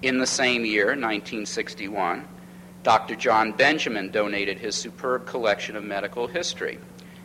[0.03, 2.26] In the same year, 1961,
[2.83, 3.14] Dr.
[3.14, 6.79] John Benjamin donated his superb collection of medical history.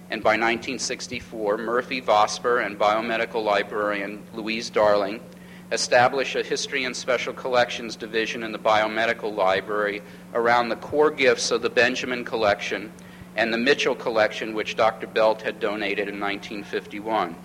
[0.10, 5.20] And by 1964, Murphy Vosper and biomedical librarian Louise Darling
[5.72, 10.02] established a History and Special Collections division in the Biomedical Library
[10.34, 12.92] around the core gifts of the Benjamin collection
[13.36, 15.08] and the Mitchell collection, which Dr.
[15.08, 17.36] Belt had donated in 1951.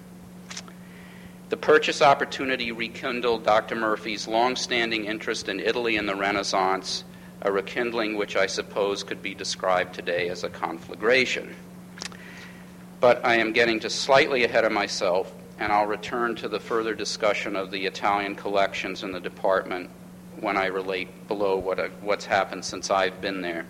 [1.49, 3.75] The purchase opportunity rekindled Dr.
[3.75, 7.05] Murphy's long-standing interest in Italy and the Renaissance,
[7.41, 11.55] a rekindling which I suppose could be described today as a conflagration.
[12.99, 16.93] But I am getting just slightly ahead of myself and I'll return to the further
[16.93, 19.89] discussion of the Italian collections in the department
[20.39, 23.65] when I relate below what, uh, what's happened since I've been there.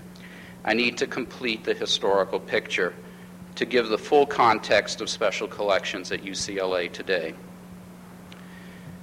[0.66, 2.94] I need to complete the historical picture
[3.56, 7.34] to give the full context of special collections at UCLA today.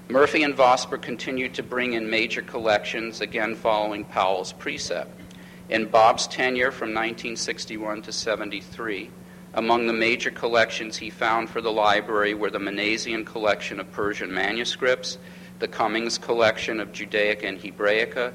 [0.08, 5.18] Murphy and Vosper continued to bring in major collections, again following Powell's precept.
[5.70, 9.10] In Bob's tenure from 1961 to 73,
[9.54, 14.32] among the major collections he found for the library were the Minasian collection of Persian
[14.32, 15.18] manuscripts,
[15.60, 18.32] the Cummings collection of Judaica and Hebraica,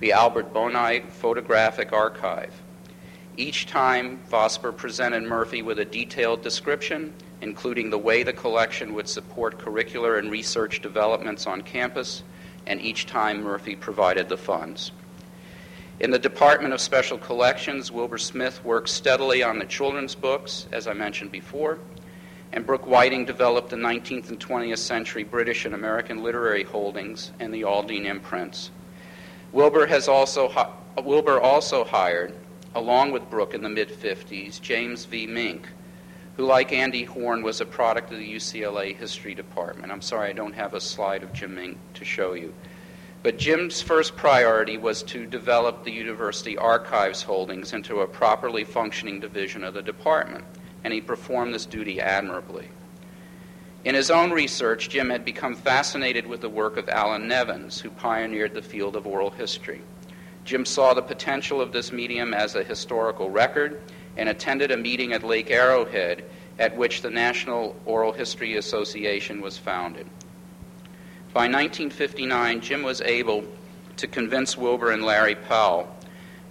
[0.00, 2.52] the Albert Boni photographic archive.
[3.36, 9.08] Each time, Vosper presented Murphy with a detailed description, including the way the collection would
[9.08, 12.22] support curricular and research developments on campus,
[12.66, 14.92] and each time Murphy provided the funds.
[16.00, 20.88] In the Department of Special Collections, Wilbur Smith worked steadily on the children's books, as
[20.88, 21.78] I mentioned before,
[22.52, 27.54] and Brooke Whiting developed the 19th and 20th century British and American literary holdings and
[27.54, 28.72] the Aldine imprints.
[29.52, 30.52] Wilbur, has also,
[31.00, 32.34] Wilbur also hired,
[32.74, 35.28] along with Brooke in the mid 50s, James V.
[35.28, 35.68] Mink,
[36.36, 39.92] who, like Andy Horn, was a product of the UCLA History Department.
[39.92, 42.52] I'm sorry I don't have a slide of Jim Mink to show you.
[43.24, 49.18] But Jim's first priority was to develop the university archives holdings into a properly functioning
[49.18, 50.44] division of the department,
[50.84, 52.68] and he performed this duty admirably.
[53.82, 57.88] In his own research, Jim had become fascinated with the work of Allan Nevins, who
[57.88, 59.80] pioneered the field of oral history.
[60.44, 63.80] Jim saw the potential of this medium as a historical record
[64.18, 66.26] and attended a meeting at Lake Arrowhead
[66.58, 70.06] at which the National Oral History Association was founded.
[71.34, 73.42] By 1959, Jim was able
[73.96, 75.92] to convince Wilbur and Larry Powell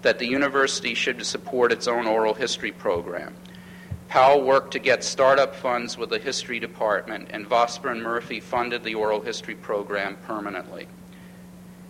[0.01, 3.33] that the university should support its own oral history program.
[4.09, 8.83] Powell worked to get startup funds with the history department, and Vosper and Murphy funded
[8.83, 10.89] the oral history program permanently.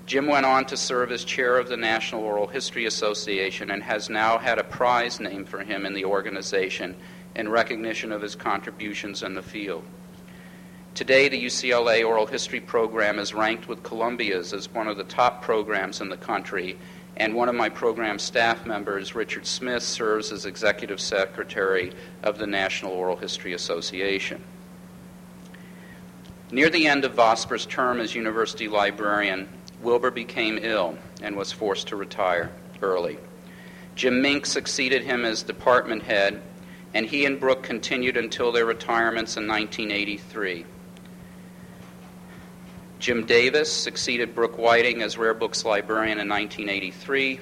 [0.05, 4.07] Jim went on to serve as chair of the National Oral History Association and has
[4.07, 6.95] now had a prize named for him in the organization
[7.35, 9.83] in recognition of his contributions in the field.
[10.95, 15.41] Today, the UCLA Oral History program is ranked with Columbia's as one of the top
[15.41, 16.77] programs in the country,
[17.17, 22.45] and one of my program staff members, Richard Smith, serves as executive secretary of the
[22.45, 24.43] National Oral History Association.
[26.51, 29.49] Near the end of Vosper's term as university librarian,
[29.81, 32.51] Wilbur became ill and was forced to retire
[32.83, 33.17] early.
[33.95, 36.39] Jim Mink succeeded him as department head,
[36.93, 40.67] and he and Brooke continued until their retirements in 1983.
[43.03, 47.41] Jim Davis succeeded Brooke Whiting as Rare Books librarian in 1983,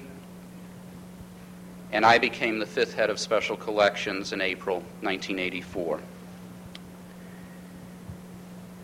[1.92, 6.00] and I became the fifth head of special collections in April 1984.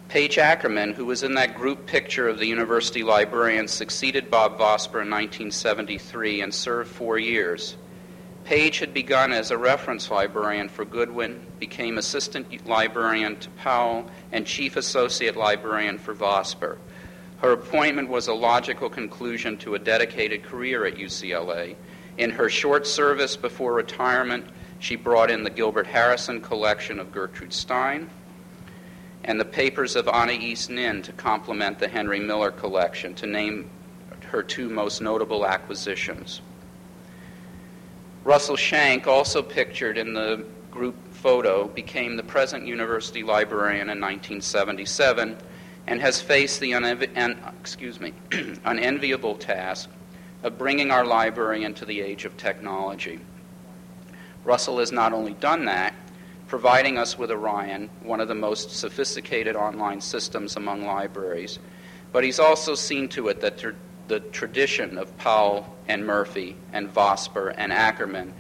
[0.10, 5.02] Page Ackerman, who was in that group picture of the university librarians, succeeded Bob Vosper
[5.02, 7.76] in 1973 and served four years.
[8.48, 14.48] Page had begun as a reference librarian for Goodwin, became assistant librarian to Powell, and
[14.48, 16.78] chief associate librarian for Vosper.
[17.40, 21.76] Her appointment was a logical conclusion to a dedicated career at UCLA.
[22.18, 24.46] In her short service before retirement,
[24.80, 28.10] she brought in the Gilbert Harrison collection of Gertrude Stein
[29.26, 33.70] and the papers of Anais Nin to complement the Henry Miller collection, to name
[34.28, 36.40] her two most notable acquisitions.
[38.28, 45.38] Russell Shank, also pictured in the group photo, became the present university librarian in 1977
[45.88, 46.74] and has faced the
[47.62, 48.12] excuse me,
[48.66, 49.90] unenviable task
[50.44, 53.22] of bringing our library into the age of technology.
[54.44, 55.94] Russell has not only done that,
[56.48, 61.60] providing us with Orion, one of the most sophisticated online systems among libraries,
[62.12, 63.58] but he's also seen to it that
[64.08, 68.34] the tradition of Powell and Murphy and Vosper and Ackerman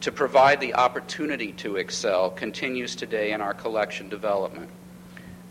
[0.00, 4.68] to provide the opportunity to excel continues today in our collection development.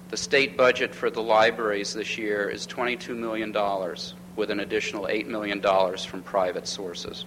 [0.10, 3.52] The state budget for the libraries this year is $22 million,
[4.36, 5.60] with an additional $8 million
[5.98, 7.26] from private sources.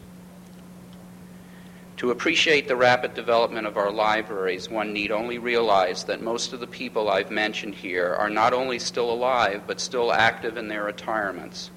[1.96, 6.60] To appreciate the rapid development of our libraries, one need only realize that most of
[6.60, 10.84] the people I've mentioned here are not only still alive, but still active in their
[10.84, 11.70] retirements.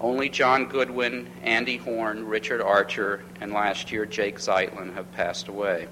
[0.00, 5.88] Only John Goodwin, Andy Horn, Richard Archer, and last year Jake Zeitlin have passed away.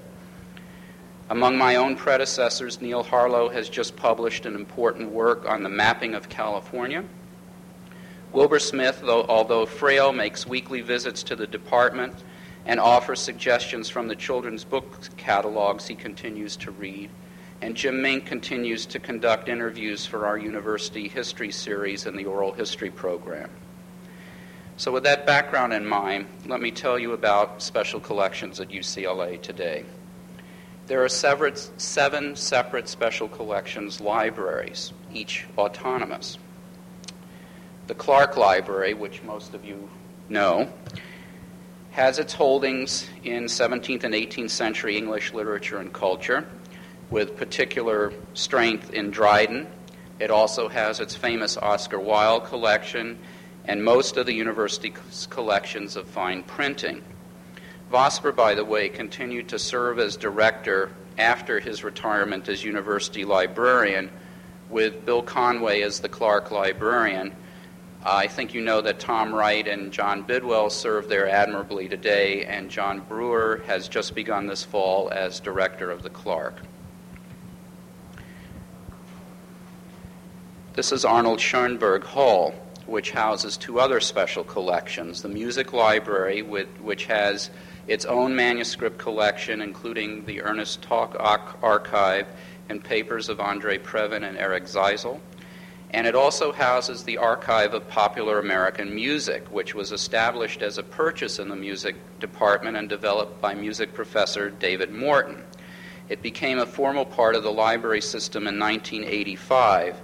[1.29, 6.15] Among my own predecessors, Neal Harlow has just published an important work on the mapping
[6.15, 7.03] of California.
[8.33, 12.15] Wilbur Smith, though, although frail, makes weekly visits to the department
[12.65, 17.11] and offers suggestions from the children's book catalogs he continues to read.
[17.61, 22.53] And Jim Mink continues to conduct interviews for our university history series and the oral
[22.53, 23.51] history program.
[24.79, 29.41] So, with that background in mind, let me tell you about special collections at UCLA
[29.41, 29.83] today.
[30.87, 36.37] There are seven separate special collections libraries, each autonomous.
[37.87, 39.89] The Clark Library, which most of you
[40.29, 40.71] know,
[41.91, 46.47] has its holdings in 17th and 18th century English literature and culture,
[47.09, 49.67] with particular strength in Dryden.
[50.21, 53.19] It also has its famous Oscar Wilde collection
[53.65, 57.03] and most of the university's collections of fine printing.
[57.91, 64.09] Vosper, by the way, continued to serve as director after his retirement as university librarian,
[64.69, 67.35] with Bill Conway as the Clark librarian.
[68.03, 72.69] I think you know that Tom Wright and John Bidwell serve there admirably today, and
[72.69, 76.59] John Brewer has just begun this fall as director of the Clark.
[80.73, 82.53] This is Arnold Schoenberg Hall
[82.89, 87.49] which houses two other special collections the Music Library, with, which has
[87.87, 92.27] its own manuscript collection, including the Ernest Toch Archive
[92.69, 95.19] and papers of Andre Previn and Eric Zeisl.
[95.91, 100.83] And it also houses the Archive of Popular American Music, which was established as a
[100.83, 105.43] purchase in the music department and developed by music professor David Morton.
[106.07, 109.99] It became a formal part of the library system in 1985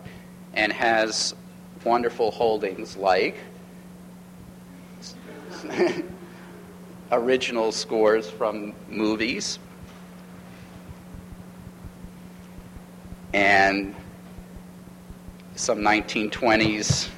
[0.55, 1.35] and has
[1.85, 3.37] wonderful holdings like
[7.11, 9.59] original scores from movies
[13.33, 13.95] and
[15.55, 17.09] some 1920s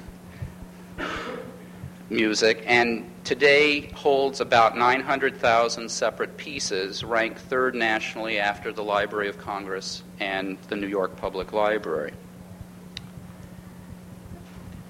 [2.09, 9.37] music, and today holds about 900,000 separate pieces, ranked third nationally after the Library of
[9.37, 12.13] Congress and the New York Public Library.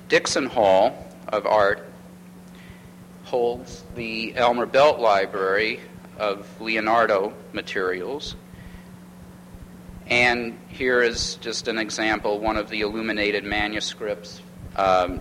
[0.08, 1.86] Dickson Hall, of Art
[3.26, 5.82] holds the Elmer Belt Library
[6.18, 8.36] of Leonardo materials.
[10.08, 14.42] And here is just an example, one of the illuminated manuscripts
[14.78, 15.20] um,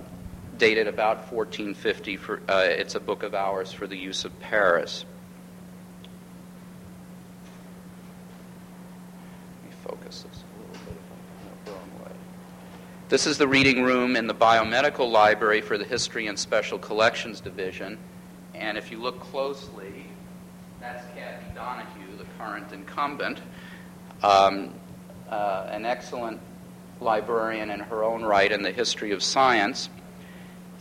[0.59, 2.17] dated about 1450.
[2.17, 5.05] For, uh, it's a book of hours for the use of Paris.
[9.63, 10.29] Let me focus a
[10.61, 11.19] little bit if I'm
[11.49, 12.13] going the wrong way.
[13.09, 17.41] This is the reading room in the Biomedical Library for the History and Special Collections
[17.41, 17.99] Division.
[18.53, 20.07] And if you look closely,
[20.81, 23.39] that's Kathy Donahue, the current incumbent,
[24.25, 24.75] um,
[25.31, 26.41] uh, an excellent
[27.01, 29.89] librarian in her own right in the history of science.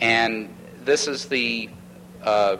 [0.01, 0.51] And
[0.83, 1.69] this is the
[2.23, 2.57] uh,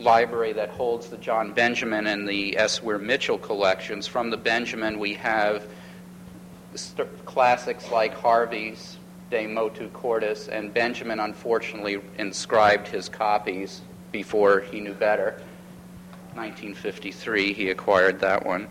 [0.00, 2.82] library that holds the John Benjamin and the S.
[2.82, 4.08] Weir Mitchell collections.
[4.08, 5.64] From the Benjamin, we have
[7.24, 8.95] classics like Harvey's
[9.30, 15.42] De Motu Cordis, and Benjamin unfortunately inscribed his copies before he knew better.
[16.34, 18.68] 1953, he acquired that one.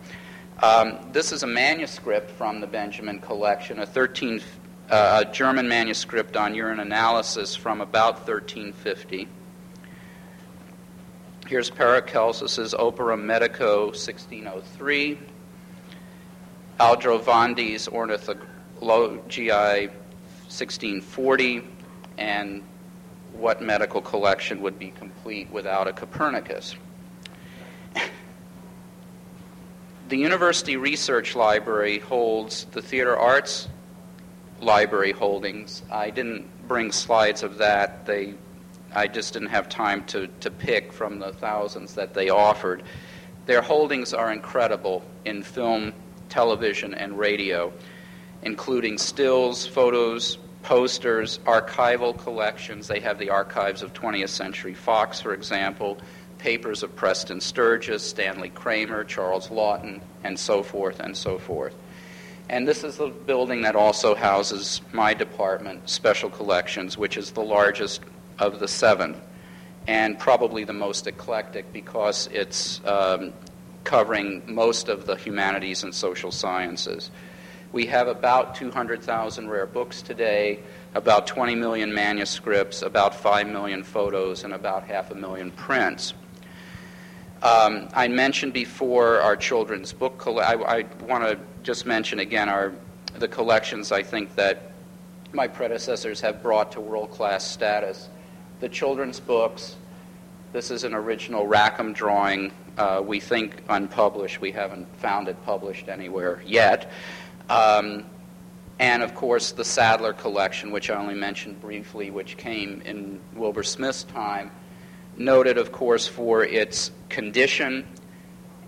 [0.63, 4.41] Um, this is a manuscript from the Benjamin collection, a 13
[4.89, 9.27] uh, a German manuscript on urine analysis from about 1350.
[11.47, 15.19] Here's Paracelsus's Opera Medico 1603,
[16.79, 19.91] Aldrovandi's Ornithologiae
[20.47, 21.63] 1640,
[22.17, 22.63] and
[23.33, 26.75] what medical collection would be complete without a Copernicus?
[30.09, 33.67] the University Research Library holds the theater arts
[34.61, 35.83] library holdings.
[35.91, 38.05] I didn't bring slides of that.
[38.05, 38.35] They,
[38.93, 42.83] I just didn't have time to, to pick from the thousands that they offered.
[43.45, 45.93] Their holdings are incredible in film,
[46.29, 47.71] television, and radio,
[48.45, 52.87] including stills, photos, posters, archival collections.
[52.87, 55.97] They have the archives of 20th Century Fox, for example,
[56.37, 61.75] papers of Preston Sturges, Stanley Kramer, Charles Laughton, and so forth and so forth.
[62.47, 67.41] And this is the building that also houses my department, Special Collections, which is the
[67.41, 68.01] largest
[68.37, 69.19] of the seven,
[69.87, 73.33] and probably the most eclectic because it's um,
[73.83, 77.09] covering most of the humanities and social sciences.
[77.75, 80.61] We have about 200,000 rare books today,
[80.93, 86.13] about 20 million manuscripts, about 5 million photos, and about half a million prints.
[87.43, 90.17] Um, I mentioned before our children's book.
[90.17, 92.71] Coll- I, I want to just mention again our
[93.15, 94.71] the collections I think that
[95.33, 98.07] my predecessors have brought to world-class status.
[98.61, 99.75] The children's books.
[100.53, 102.53] This is an original Rackham drawing.
[102.77, 104.39] Uh, we think unpublished.
[104.39, 106.89] We haven't found it published anywhere yet.
[107.49, 108.05] Um,
[108.79, 113.63] and of course, the Sadleir collection, which I only mentioned briefly, which came in Wilbur
[113.63, 114.51] Smith's time,
[115.17, 117.87] noted, of course, for its condition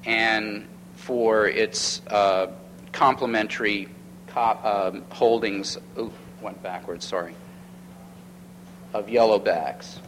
[0.06, 0.66] and
[0.96, 2.48] for its uh,
[2.92, 3.90] complementary
[4.28, 5.78] cop, um, holdings.
[5.98, 6.12] Ooh,
[6.42, 7.36] went backwards, sorry.
[8.94, 10.00] Of yellowbacks.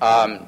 [0.00, 0.46] Um,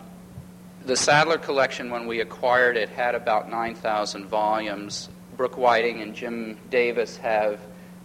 [0.85, 5.11] the Sadleir collection, when we acquired it, had about 9,000 volumes.
[5.39, 7.61] Brooke Whiting and Jim Davis have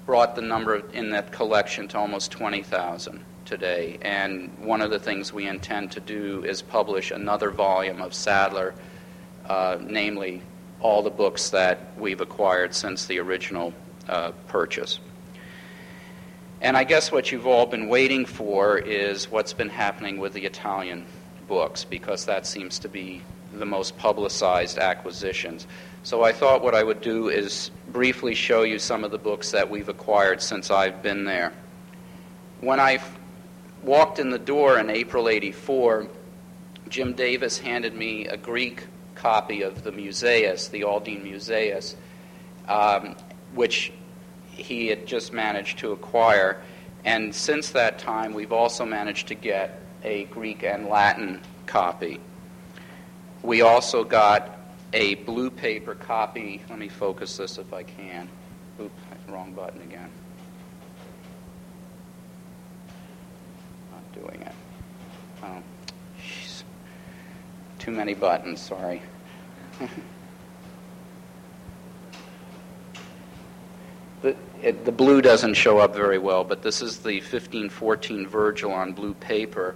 [0.06, 3.98] brought the number in that collection to almost 20,000 today.
[4.04, 8.76] And one of the things we intend to do is publish another volume of Sadleir,
[9.48, 10.44] uh, namely
[10.80, 13.74] all the books that we've acquired since the original
[14.08, 15.00] uh, purchase.
[16.62, 20.46] And I guess what you've all been waiting for is what's been happening with the
[20.46, 21.08] Italian
[21.48, 23.24] books, because that seems to be
[23.60, 25.68] the most publicized acquisitions.
[26.04, 29.52] So I thought what I would do is briefly show you some of the books
[29.52, 31.54] that we've acquired since I've been there.
[32.60, 33.02] When I
[33.84, 36.08] walked in the door in April 84,
[36.90, 38.84] Jim Davis handed me a Greek
[39.16, 41.96] copy of the Musaeus, the Aldine Musaeus,
[42.68, 43.16] um,
[43.54, 43.92] which
[44.52, 46.62] he had just managed to acquire.
[47.06, 52.20] And since that time, we've also managed to get a Greek and Latin copy.
[53.44, 54.58] We also got
[54.94, 56.62] a blue paper copy.
[56.70, 58.30] Let me focus this if I can.
[58.82, 58.92] Oop,
[59.28, 60.10] wrong button again.
[63.92, 64.56] Not doing it.
[65.44, 65.62] Oh,
[66.18, 66.64] geez.
[67.80, 69.02] Too many buttons, sorry.
[74.22, 78.72] the, it, the blue doesn't show up very well, but this is the 1514 Virgil
[78.72, 79.76] on blue paper.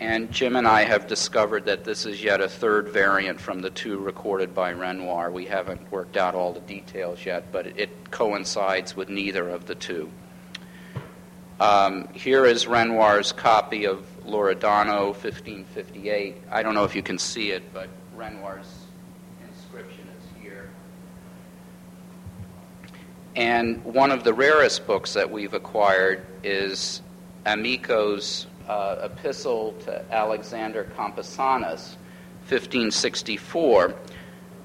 [0.00, 3.70] And Jim and I have discovered that this is yet a third variant from the
[3.70, 5.32] two recorded by Renouard.
[5.32, 9.74] We haven't worked out all the details yet, but it, coincides with neither of the
[9.74, 10.10] two.
[11.60, 16.36] Um, here is Renouard's copy of Loredano, 1558.
[16.50, 18.86] I don't know if you can see it, but Renouard's
[19.46, 20.70] inscription is here.
[23.34, 27.02] And one of the rarest books that we've acquired is
[27.44, 31.96] Amico's uh, epistle to Alexander Compassanus,
[32.48, 33.94] 1564.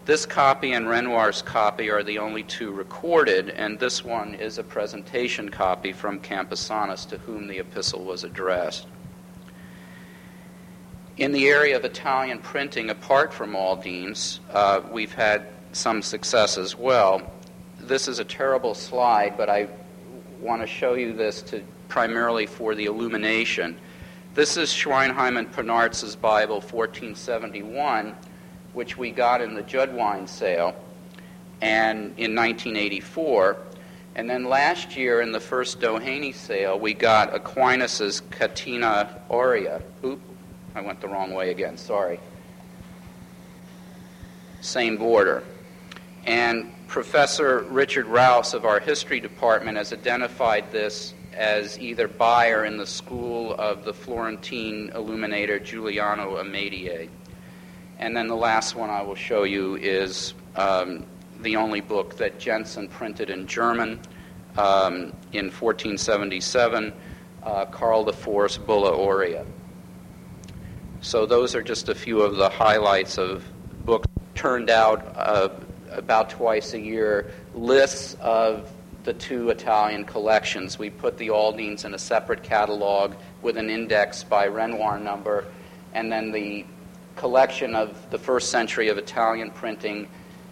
[0.05, 4.63] This copy and Renouard's copy are the only two recorded, and this one is a
[4.63, 8.87] presentation copy from Compassanus to whom the epistle was addressed.
[11.15, 16.75] In the area of Italian printing, apart from Aldines, uh, we've had some success as
[16.75, 17.21] well.
[17.79, 19.69] This is a terrible slide, but I
[20.41, 23.77] want to show you this to primarily for the illumination.
[24.35, 28.15] This is Sweynheym and Pannartz's Bible, 1471,
[28.73, 30.75] which we got in the Judwine sale
[31.61, 33.57] and in 1984.
[34.15, 39.83] And then last year in the first Doheny sale, we got Aquinas's Catena Aurea.
[40.03, 40.19] Oop,
[40.73, 42.19] I went the wrong way again, sorry.
[44.61, 45.43] Same border.
[46.25, 52.65] And Professor Richard Rouse of our history department has identified this as either by or
[52.65, 57.09] in the school of the Florentine illuminator Giuliano Amadei.
[57.99, 61.05] And then the last one I will show you is um,
[61.41, 63.99] the only book that Jenson printed in German
[64.57, 66.93] um, in 1477,
[67.43, 69.45] uh, Karl IV's Bulla Aurea.
[71.01, 73.43] So those are just a few of the highlights of
[73.85, 75.49] books turned out uh,
[75.91, 78.71] about twice a year, lists of
[79.03, 80.79] the two Italian collections.
[80.79, 85.45] We put the Aldines in a separate catalog with an index by Renouard number,
[85.93, 86.65] and then the
[87.15, 90.07] collection of the first century of Italian printing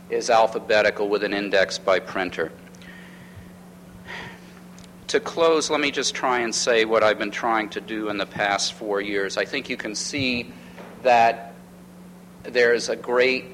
[0.09, 2.51] is alphabetical with an index by printer.
[5.07, 8.17] To close, let me just try and say what I've been trying to do in
[8.17, 9.37] the past four years.
[9.37, 10.51] I think you can see
[11.03, 11.53] that
[12.43, 13.45] there's a great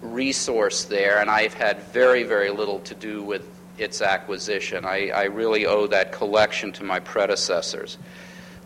[0.00, 4.84] resource there, and I've had very, very little to do with its acquisition.
[4.84, 7.98] I, I really owe that collection to my predecessors.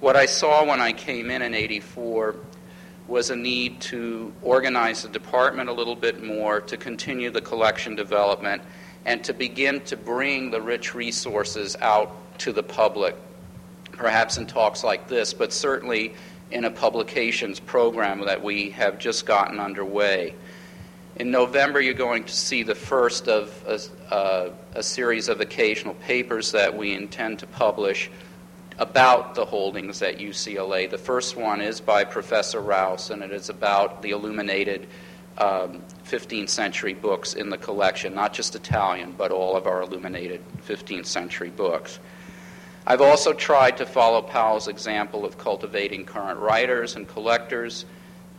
[0.00, 2.36] What I saw when I came in in 84
[3.08, 7.96] was a need to organize the department a little bit more, to continue the collection
[7.96, 8.62] development,
[9.06, 13.16] and to begin to bring the rich resources out to the public,
[13.92, 16.14] perhaps in talks like this, but certainly
[16.50, 20.34] in a publications program that we have just gotten underway.
[21.16, 25.94] In November, you're going to see the first of a, uh, a, series of occasional
[25.94, 28.10] papers that we intend to publish
[28.78, 30.88] about the holdings at UCLA.
[30.88, 34.86] The first one is by Professor Rouse, and it is about the illuminated
[35.38, 40.40] um, 15th century books in the collection, not just Italian, but all of our illuminated
[40.66, 41.98] 15th century books.
[42.86, 47.84] I've also tried to follow Powell's example of cultivating current writers and collectors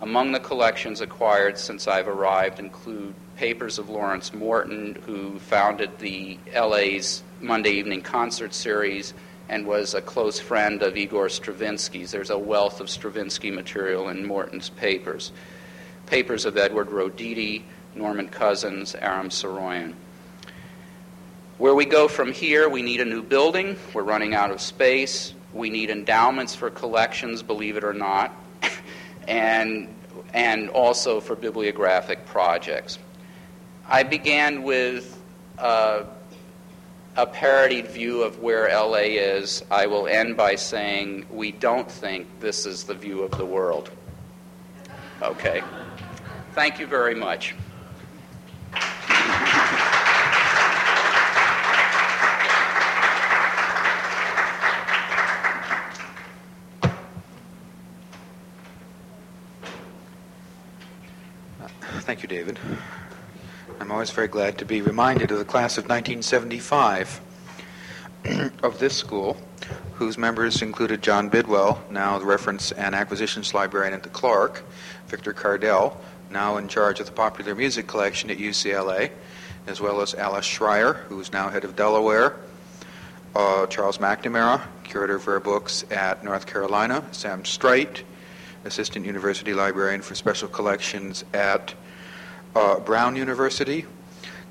[0.02, 6.38] among the collections acquired since I've arrived include papers of Lawrence Morton, who founded the
[6.56, 9.14] LA's Monday Evening Concert Series
[9.50, 12.12] and was a close friend of Igor Stravinsky's.
[12.12, 15.32] There's a wealth of Stravinsky material in Morton's papers.
[16.06, 17.64] Papers of Edward Roditi,
[17.96, 19.96] Norman Cousins, Aram Saroyan.
[21.58, 23.76] Where we go from here, we need a new building.
[23.94, 25.34] We're running out of space.
[25.54, 28.34] We need endowments for collections, believe it or not
[29.30, 29.88] and,
[30.34, 33.00] and also for bibliographic projects.
[33.88, 35.22] I began with
[35.58, 36.04] uh,
[37.16, 39.64] a parodied view of where LA is.
[39.72, 43.92] I will end by saying we don't think this is the view of the world.
[45.22, 45.62] Okay.
[46.54, 47.56] Thank you very much.
[62.10, 62.58] Thank you, David.
[63.80, 67.22] I'm always very glad to be reminded of the class of 1975
[68.64, 69.38] of this school,
[69.94, 74.64] whose members included John Bidwell, now the reference and acquisitions librarian at the Clark,
[75.06, 76.02] Victor Cardell,
[76.32, 79.12] now in charge of the popular music collection at UCLA,
[79.68, 82.38] as well as Alice Schreyer, who is now head of Delaware,
[83.36, 88.02] uh, Charles McNamara, curator of rare books at North Carolina, Sam Streit,
[88.66, 91.76] assistant university librarian for special collections at
[92.56, 93.86] uh, Brown University,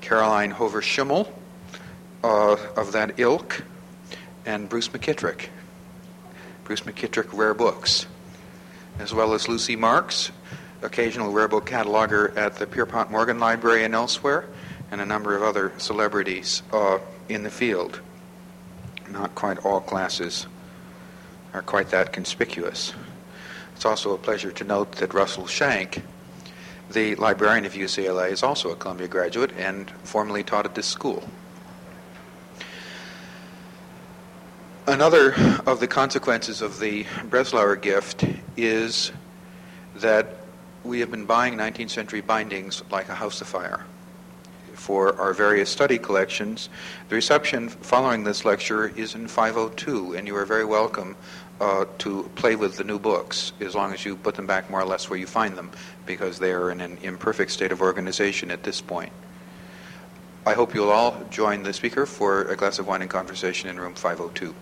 [0.01, 1.31] Caroline Hover Schimmel
[2.23, 3.63] uh, of that ilk,
[4.45, 5.47] and Bruce McKittrick.
[6.63, 8.05] Bruce McKittrick Rare Books,
[8.99, 10.31] as well as Lucy Marks,
[10.81, 14.45] occasional rare book cataloger at the Pierpont Morgan Library and elsewhere,
[14.91, 17.99] and a number of other celebrities uh, in the field.
[19.09, 20.47] Not quite all classes
[21.53, 22.93] are quite that conspicuous.
[23.75, 26.03] It's also a pleasure to note that Russell Shank,
[26.91, 31.23] the librarian of UCLA, is also a Columbia graduate and formerly taught at this school.
[34.87, 35.33] Another
[35.67, 38.25] of the consequences of the Breslauer gift
[38.57, 39.11] is
[39.97, 40.37] that
[40.83, 43.85] we have been buying 19th century bindings like a house afire
[44.73, 46.69] for our various study collections.
[47.09, 51.15] The reception following this lecture is in 502, and you are very welcome
[51.59, 54.81] uh, to play with the new books as long as you put them back more
[54.81, 55.71] or less where you find them,
[56.05, 59.11] because they are in an imperfect state of organization at this point.
[60.45, 63.79] I hope you'll all join the speaker for a glass of wine and conversation in
[63.79, 64.55] room 502.